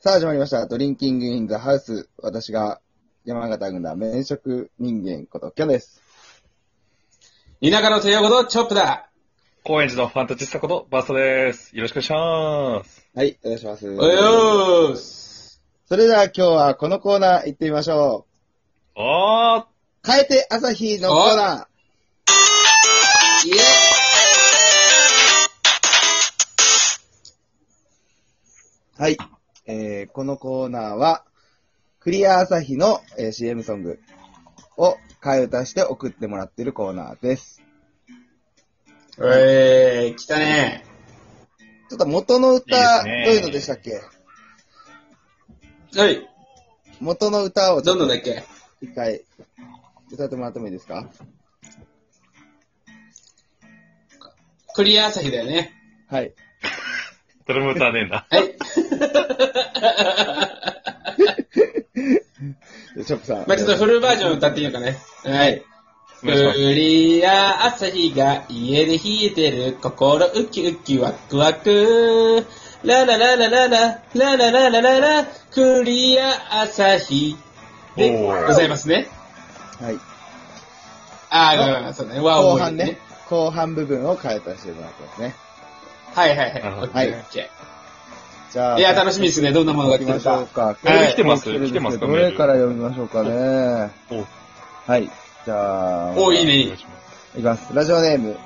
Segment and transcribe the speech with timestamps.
[0.00, 0.64] さあ始まりました。
[0.68, 2.08] ドリンキングインザハウス。
[2.18, 2.80] 私が
[3.24, 6.00] 山形軍団免職人間ことキョンです。
[7.60, 9.10] 田舎の帝王ことチョップだ
[9.64, 11.74] 高円寺のファンタジスタことバストです。
[11.74, 13.08] よろしくお願いします。
[13.12, 13.88] はい、お願いします。
[13.88, 18.24] およーすそれでは今日はこのコーナー行ってみましょ
[18.94, 19.66] おーう。
[20.06, 23.48] 変えて朝日のコーナー。
[23.48, 29.37] イエーはい。
[29.70, 31.26] えー、このコーナーは、
[32.00, 34.00] クリア朝日の、えー CM ソング
[34.78, 37.62] を替え歌して送ってもらっているコーナーです。
[39.18, 40.86] えー、来たね。
[41.90, 44.00] ちょっと元の歌、いいねどういうのでしたっけ？
[45.98, 46.26] はい。
[47.00, 48.42] 元の歌をどんどんだっけ？
[48.80, 49.22] 一回
[50.10, 51.10] 歌ってもらってもいいですか？
[54.74, 55.74] クリア朝日だよね。
[56.08, 56.32] はい。
[57.48, 58.26] それも歌わねえんだ。
[58.28, 58.54] はい。
[63.06, 63.36] チョップさん。
[63.46, 64.98] まあちょっとフルバージョン歌っていいのかね。
[65.24, 65.62] はい。
[66.20, 72.44] クお願いしますリア朝日が家で冷えてる心ウキウキワクワク
[72.82, 77.34] ラララララララララララララクリア朝日
[77.96, 79.08] でおーございますね。
[79.80, 79.96] はい。
[81.30, 82.20] あー、ごめんごめん、そうね。
[82.20, 82.98] 後半ね。。
[83.30, 85.34] 後半部分を変えたしてもらってますね。
[86.18, 86.62] はいはいはい。
[86.62, 87.50] なるほどオッケーオッケ
[88.52, 88.76] じゃあ。
[88.76, 89.52] ーいや、楽しみですね。
[89.52, 90.74] どんなものが来ましょうか。
[90.82, 91.44] 来てます？
[91.44, 92.06] 来てますか？
[92.06, 93.90] どれから読みましょうかね。
[94.10, 94.26] お
[94.90, 95.10] はい。
[95.44, 96.14] じゃあ。
[96.16, 96.72] おいいね、いいい。
[96.76, 96.86] き
[97.42, 97.72] ます。
[97.74, 98.36] ラジオネーム。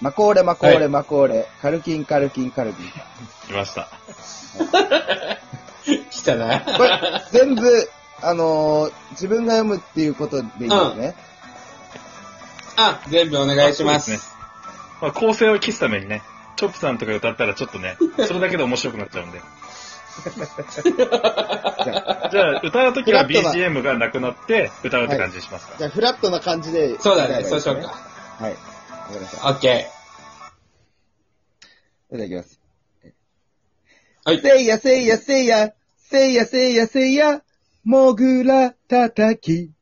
[0.00, 1.46] マコーレマコーレはいマコーレ。
[1.62, 2.86] カルキンカルキンカルキン。
[3.46, 3.88] 来ました。
[6.10, 6.60] 来たな。
[6.60, 7.90] これ、全部、
[8.22, 11.14] あのー自分が読むっていうことでいいですね。
[12.76, 14.00] あ、全部お願いしま。
[14.00, 14.10] す
[15.00, 16.22] まあ、構成を期すためにね、
[16.56, 19.40] チョップさんとか歌ったらちょっとね、 それだけで面白くなっちゃうんで。
[22.30, 25.74] じゃあ、歌うときは BGM がなくなって、歌うって感じにしますか。
[25.76, 26.98] じゃあフラットな感じで。
[27.00, 27.82] そうだね、歌えばいうしようか。
[27.82, 28.52] はい。
[28.52, 28.62] わか
[29.12, 29.48] りました。
[29.48, 29.88] オッケ
[32.08, 32.60] それではいきます。
[33.04, 33.10] ー。
[34.24, 34.40] はい。
[34.40, 37.42] せいやせいやせいや、せいやせいやせいや、
[37.82, 39.72] もぐらたたき。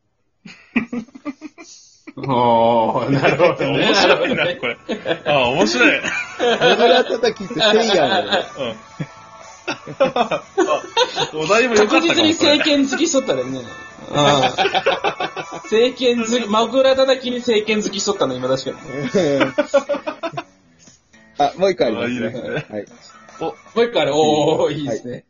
[2.16, 3.87] おー、なるほどね。
[3.87, 4.77] 面白いな、これ。
[5.27, 6.00] あ、面白い。
[6.42, 6.70] うん。
[6.70, 8.44] もぐらたたきってせいやなのよ。
[9.98, 10.42] あ
[11.34, 12.22] お題も良か確ったかも。
[12.22, 13.50] 実に政権好きしとったらね。
[13.50, 13.64] うん。
[15.64, 18.76] 政権好き、マグラ叩きに政権好きしとったの、今確かに。
[21.38, 22.86] あ、もう一個ありますあいいですねはい。
[23.41, 24.12] もう一個ある。
[24.14, 25.24] おー、いいですね。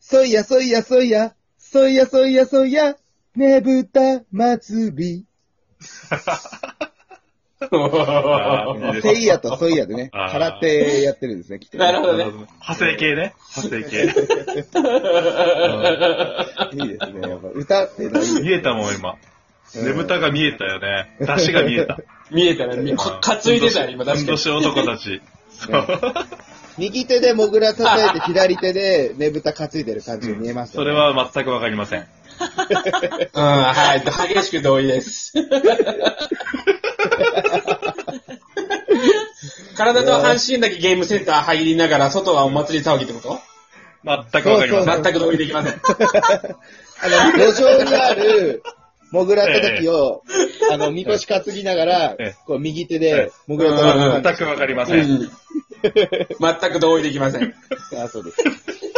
[0.00, 2.96] そいやそいやそいや、そいやそいやそいや、
[3.36, 5.24] ねぶた祭り。
[9.02, 11.84] せいやとそいやでね、空手やってるんですね、きっとね。
[11.84, 12.24] なるほどね。
[12.24, 13.34] 派生系ね。
[13.56, 13.96] 派生系。
[16.72, 17.28] いいですね。
[17.28, 18.08] やっぱ歌って
[18.42, 19.10] 見えたもん、今。
[19.10, 19.16] うん
[19.74, 21.16] ねぶたが見えたよね。
[21.20, 21.98] 出汁が見えた。
[22.30, 24.18] 見えたら、みか担いでたよ、今確かに。
[24.18, 25.22] ふんどし男たち。
[25.50, 25.86] そう。
[26.78, 30.90] 右手でもぐら叩いて、左手でねぶた担いでる感じに見えますよね。
[30.90, 32.00] それは全くわかりません。
[32.40, 34.02] うん、はい。
[34.34, 35.34] 激しく同意です。
[39.80, 43.38] 体と半身だけゲームセンター入りながら、外はお祭り騒ぎってこと？
[44.04, 45.02] 全くわかりません。
[45.02, 45.74] 全く同意できません。
[47.02, 48.62] あの、路上にある、
[49.10, 50.22] もぐら叩きを、
[50.70, 54.24] あの、みこし担ぎながらええ、こう、右手えでえ、もぐら叩うんうんき。
[54.24, 54.98] 全くわかりませ。
[54.98, 55.30] うんん。
[55.82, 57.54] 全く同意できません。
[58.02, 58.36] あ、そうです。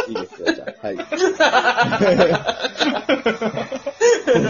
[0.09, 0.87] いいですよ、じゃあ。
[0.87, 0.97] はい。
[0.97, 1.03] で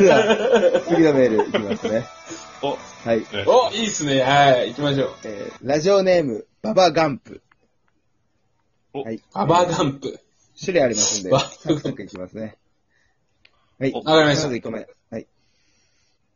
[0.09, 2.05] は、次のメールいきますね。
[2.63, 3.25] お、はい。
[3.33, 4.21] えお、いいっすね。
[4.21, 5.13] はい、行きましょう。
[5.25, 7.41] えーラジオネーム、ババガンプ。
[8.93, 9.21] おはい。
[9.33, 10.17] アバガンプ。
[10.57, 12.55] 種類ありますんで、バサクサクいきますね。
[13.77, 13.91] はい。
[13.93, 14.87] おわかりましたず1個目。
[15.11, 15.27] はい。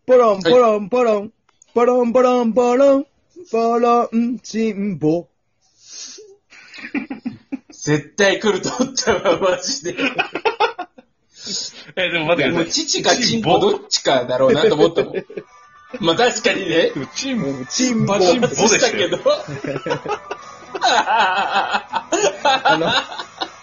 [0.05, 1.31] ポロン、ポロン、ポロン、
[1.73, 3.05] ポロン、ポロン、ポロン、
[3.49, 5.29] ポロン、チンボ。
[7.71, 9.91] 絶対来ると思ったわ、マジで。
[9.91, 9.95] い
[11.95, 12.85] え、でも待ってや、もうください。
[12.85, 15.13] 父かチンポどっちかだろうなと思ったもん。
[16.01, 16.91] まあ確かにね。
[17.15, 18.19] チンボ、チンボ。
[18.19, 19.19] チンボでしたけど。
[20.81, 22.91] あの、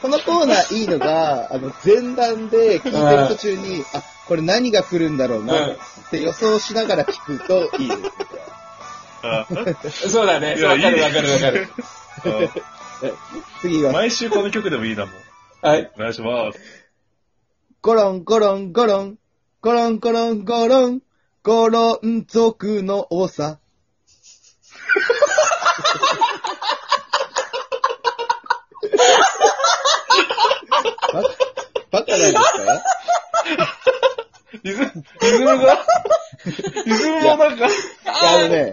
[0.00, 5.76] このコーナーいいのが、あの、前段で聞いてる途中に、あ、これ何が来るんだろうなっ
[6.10, 8.00] て予想しながら聞くといいです。
[9.22, 9.46] あ
[10.10, 10.56] そうだね。
[10.62, 11.68] わかるわかるわかる。
[13.60, 15.14] 次は、毎週この曲でもいいなもん。
[15.60, 15.90] はい。
[15.96, 16.58] お願いします。
[17.82, 19.18] ゴロンゴロンゴロン、
[19.60, 21.00] ゴロンゴロンゴロン、
[21.44, 23.58] ゴロン族の長。
[31.90, 32.40] バカなんですか？
[34.62, 35.78] リズム、リズムが、
[36.86, 37.68] リズムもなんか、
[38.06, 38.72] あのね、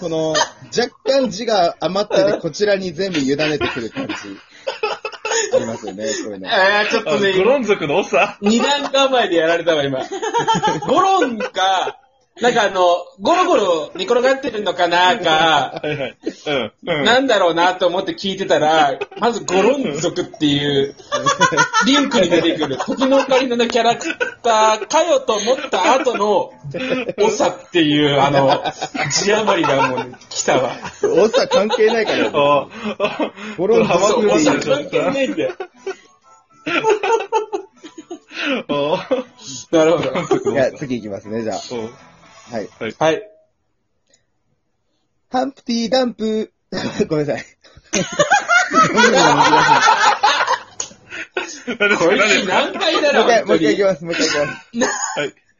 [0.00, 0.48] この、若
[1.04, 4.14] 干字が余ってて、こちらに全部委ねてくる感じ。
[5.56, 6.48] ありますよね、これね。
[6.48, 8.38] あーちょっとね、ゴロン族の長。
[8.40, 10.00] 二段構えでやられたわ、今。
[10.86, 12.01] ゴロンか、
[12.40, 12.80] なんかあの、
[13.20, 16.16] ゴロゴロ寝転がってるのかなか、 はいはい。
[16.46, 16.72] うん。
[16.86, 17.04] うん。
[17.04, 20.94] なんだろうなと思って聞いてたら、まずゴロン族っていう、
[21.86, 24.06] リンクに出てくる、時のオカリナのキャラク
[24.42, 26.52] ターかよと思った後の、
[27.22, 28.64] オサっていう、あの、
[29.10, 30.72] 字余りがもう来たわ。
[31.02, 32.66] おっさん関係ないから、あ
[32.98, 35.52] あ、ゴロンハマそう、オサ関係ないんだよ。
[38.68, 39.08] あ
[39.70, 40.52] なるほど。
[40.52, 41.60] いや、次行きますね、じゃあ。
[41.72, 41.90] お
[42.50, 42.68] はい。
[42.98, 43.22] はい。
[45.30, 46.52] ハンプティダンプ、
[47.08, 47.46] ごめんなさい。
[51.98, 54.32] こいつ何回だろ、もう一回、もう一回行き本ます、もう一回行
[54.72, 54.90] きます。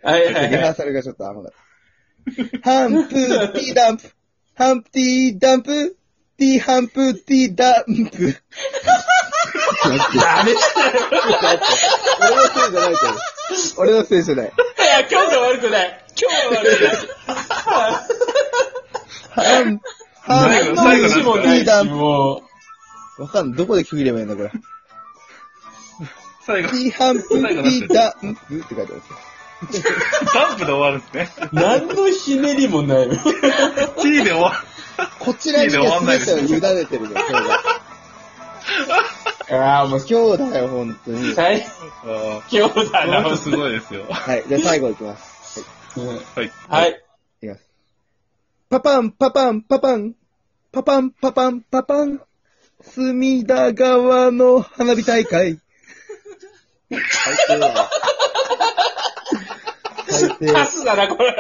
[0.05, 0.51] はいはいはい。
[0.51, 2.71] リハーサルがちょっと甘かった。
[2.71, 4.11] ハンプティダンプ、
[4.55, 5.97] ハンプティダンプ、
[6.37, 8.37] ティハンプティダンプ。
[9.85, 11.61] ダメだよ。
[12.21, 13.19] 俺のせいじゃないと思う。
[13.79, 14.47] 俺のせいじゃない。
[14.47, 14.51] い
[14.81, 16.02] や、今日が悪くない。
[16.21, 16.77] 今日が悪い。
[19.31, 19.81] ハン、
[20.21, 22.43] ハン最後プ何の意味も
[23.19, 23.59] わかんない。
[23.59, 24.51] どこで区切ればいいんだ、これ。
[26.45, 26.69] 最後
[26.99, 29.03] ダンプって書いてある。
[30.35, 31.31] ダンプで終わるんですね。
[31.53, 33.09] う、何のひねりもない。
[34.03, 34.53] T で終わ
[35.19, 35.81] こちらにね、全
[36.25, 37.61] てを委ねてるのよ、これが。
[39.51, 41.35] ああ、もう、今日だよ、本当に。
[41.35, 41.67] 最る。
[42.05, 44.05] あ強だあ、な、この人すごいですよ。
[44.11, 44.45] はい。
[44.49, 45.32] じゃあ最後いきます。
[45.97, 46.53] うんはい。
[46.69, 46.91] はい。
[46.91, 46.95] い
[47.41, 47.67] きます。
[48.71, 50.15] パパン、パパン、パパン。
[50.73, 52.23] パパン、パパン、パパン。
[52.81, 55.61] 隅田川の花火大会。
[56.91, 57.01] 最
[57.47, 57.91] 低だわ。
[60.51, 61.37] パスだな、これ。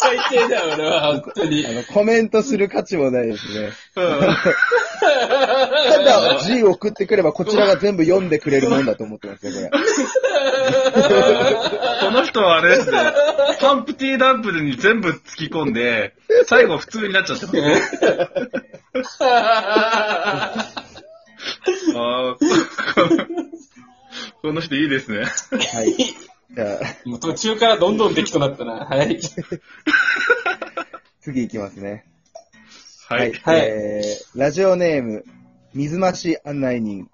[0.00, 1.72] 最低だよ、俺は、本当にあ。
[1.72, 3.70] の、コメントする価値もないですね。
[3.96, 4.20] うん
[5.00, 5.08] た
[6.02, 9.78] だ、G を送ってくれば、こちらが全部読んでくれるもんだと思ってますね、こ
[12.00, 12.98] この人はあれですね、
[13.60, 16.14] パンプティーダンプに全部突き込んで、
[16.46, 17.80] 最後普通になっちゃってますね。
[21.94, 22.38] ああ、こ
[24.42, 25.18] この人いいですね。
[25.18, 25.24] れ。
[25.24, 25.30] は
[25.84, 25.96] い。
[26.56, 28.76] じゃあ、もう途中からどんどんできとなったな。
[28.86, 29.20] はい。
[31.20, 32.06] 次いきますね。
[33.08, 33.32] はい。
[33.34, 35.26] はいえー、ラジオネーム、
[35.74, 37.10] 水増し案内人。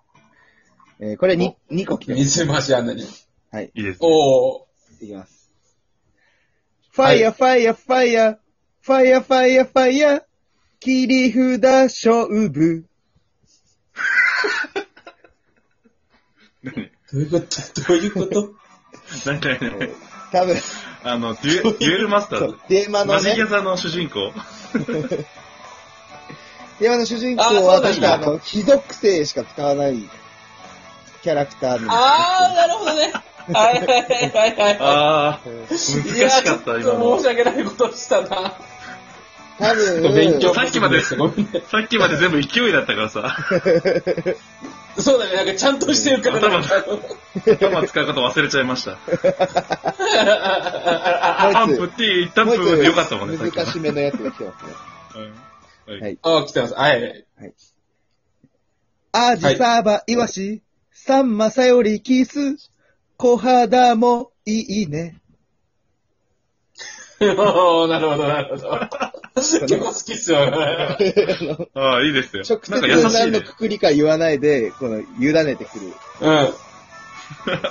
[1.01, 2.23] えー、これに2個来てます。
[2.23, 3.05] 水回しあんなに。
[3.51, 3.73] はい。
[3.75, 4.09] いいですね。
[4.09, 4.65] おー。
[5.05, 5.51] いきます。
[6.93, 8.37] ファイヤー、ファイヤー、ファイヤー、
[8.81, 10.23] ファイヤー、ファイヤー、ファイヤー、
[10.79, 11.63] 切り札
[12.07, 12.85] 勝負。
[17.13, 17.83] どういうこと？
[17.89, 18.55] どういうこと？
[19.27, 19.95] 何々えー
[20.33, 20.57] 多分、
[21.05, 22.59] あの、デュエデュエルマスターズ。
[22.67, 24.33] テーマのねマジギャ、ザの主人公。
[26.79, 30.09] テーマの主人公あーそうはなんだ確かあの、非属性しか使わない
[31.23, 33.13] キャラクターなんですあー、なるほどね。
[33.53, 33.87] はいはい
[34.31, 34.79] はいはい。
[34.81, 37.27] ああ、うん難しかった、ちょっと今の申し。
[37.29, 38.55] 訳ないことしたな。
[39.59, 41.63] 多分、勉強さっきまでごめんね。
[41.71, 43.37] さっきまで全部勢いだったからさ、
[44.99, 46.75] そうだね、なんかちゃんとしてるから頭なんか
[47.47, 48.91] 頭使うこと忘れちゃいました。
[48.93, 48.99] もう
[51.53, 54.73] タンプティー、タンもうプでよかったもんね、難しめのやつが来てますね。
[55.17, 55.53] うん
[56.03, 56.75] はいあ、来てます。
[56.75, 57.25] はい。
[59.13, 62.57] アジ、サバ、イワシ、サンマ、サヨリ、キス、
[63.17, 65.21] 小肌もいいね。
[67.21, 68.89] おーなるほど、なるほど。
[69.35, 70.41] 結構好きっすよ。
[71.75, 72.43] ああ、いいですよ。
[72.49, 73.41] 直接何の。
[73.41, 75.87] くくりか言わないで、この、委ねてくる。
[76.21, 76.55] うん。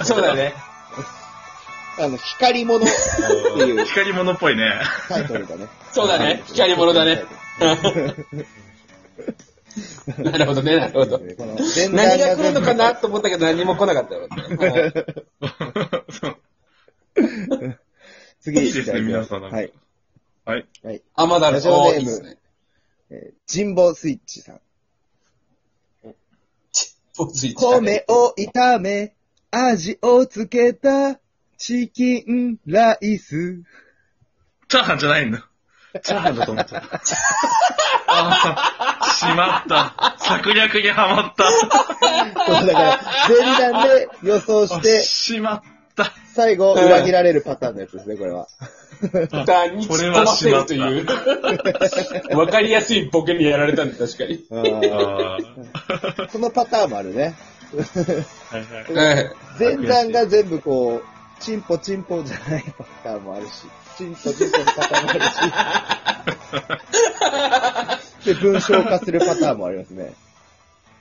[0.05, 0.53] そうだね。
[1.99, 2.89] あの、光り物っ
[3.57, 4.81] ていう光り物っぽいね。
[5.07, 5.67] タイトルがね。
[5.91, 6.41] そうだね。
[6.47, 7.23] 光り物だね。
[10.17, 11.19] なるほどね、なるほど。
[11.91, 14.27] 何が来るのかな全と思ったけど何も来なかったよ。
[18.41, 19.41] 次いいですね、皆さん。
[19.41, 19.71] はい。
[20.45, 20.67] はい。
[20.83, 21.01] はい。
[21.15, 22.37] あ、まだラジオネームおいいっすね。
[23.09, 24.61] えー神保スイッチさん。
[27.17, 29.13] ポーズいっちゃう米を炒め、
[29.51, 31.19] 味をつけた、
[31.57, 33.61] チキンライス。
[34.67, 35.45] チャーハンじゃないんだ。
[36.01, 36.77] チャーハンだと思った。
[38.07, 40.15] ああ、しまった。
[40.19, 41.51] 策略にはまった。
[41.51, 45.63] そうだから、前段で予想しあて、しまっ
[45.95, 46.13] た。
[46.33, 48.47] 最後裏切られるパターンのやつですね、これは。
[49.01, 51.01] ターンに突っ込ませるとい
[52.33, 52.37] う。
[52.37, 54.45] わかりやすいボケにやられたんで、確かに。
[56.29, 57.35] そのパターンもあるね。
[59.59, 61.03] 前段が全部こう、
[61.41, 63.65] チンポチンポじゃないパターンもあるし、
[63.97, 65.21] チンポチンポのパターンもある
[68.21, 70.13] し、で、文章化するパターンもありますね。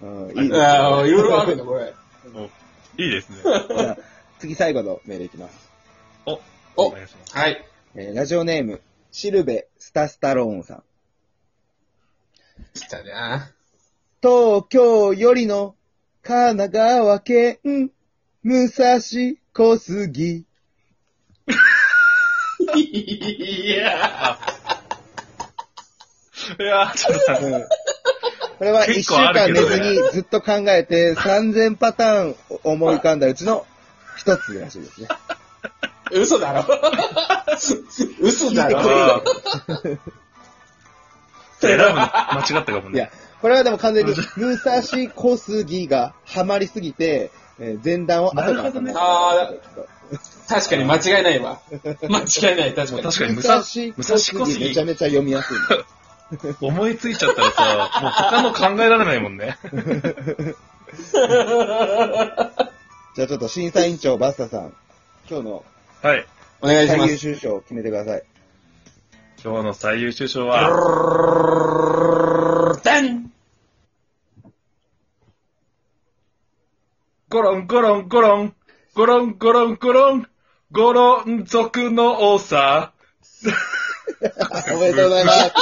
[0.03, 0.65] うん、いいですね。
[0.65, 1.93] ああ、いろいろあるんだ、これ。
[2.97, 3.37] いいですね。
[4.39, 5.71] 次最後のメールいきます。
[6.25, 6.41] お、
[6.77, 7.37] おお願いします。
[7.37, 7.63] はい。
[7.95, 8.81] えーラジオネーム、
[9.11, 10.83] シルベ・スタスタローンさん。
[12.75, 13.51] 来たな。
[14.23, 15.75] 東京よりの
[16.23, 17.59] 神奈川県、
[18.45, 19.01] 武蔵
[19.53, 20.47] 小杉。
[22.77, 24.39] いや
[26.59, 27.65] いやー、ちょっとうん
[28.59, 33.67] これは一結週間寝ずにずっと考えて3000パターン思い浮かんだうちの
[34.17, 35.09] 一つらしいですね。
[36.13, 36.65] 嘘だろ。
[38.21, 39.23] 嘘だろ。
[41.61, 43.11] 選ぶの間違ったかもいやね。、
[43.43, 44.83] これはでも完全に武蔵
[45.15, 49.53] 小杉がハマりすぎて、えー前段を後から考えてあ
[50.49, 51.61] 確かに間違いないわ。
[52.09, 53.03] 間違いない、確かに。
[53.03, 55.57] 確かに、武蔵武蔵、小武蔵小杉杉めちゃめちゃ読みやすい。
[56.61, 59.59] 思いついちゃったらさ、もう他の考えられないもんね。
[63.15, 64.73] じゃあちょっと審査委員長バスタさん、
[65.29, 65.65] 今日の
[66.03, 66.27] はい。
[66.63, 67.19] お願いし最優ます。
[67.19, 68.23] 秀賞を決めてください。
[69.45, 70.71] 今日の最優秀賞は、
[77.29, 78.55] ゴロンゴロンゴロン、
[78.95, 80.27] ゴロンゴロンゴロン、
[80.73, 82.93] ゴロン族の多さ。
[84.73, 85.53] おめでとうございます。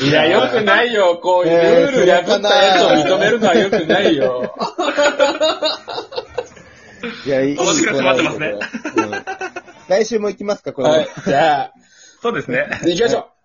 [0.00, 1.18] いや、よくないよ。
[1.22, 4.54] こういうルール破ったやつを認めるのはよくないよ。
[7.26, 7.58] いや、いい。
[7.58, 8.54] 面白く待ってますね
[9.88, 10.88] 来週も行きますか、これ。
[10.88, 11.08] はい。
[11.24, 11.72] じゃあ、
[12.22, 12.66] そうですね。
[12.84, 13.34] 行きましょう。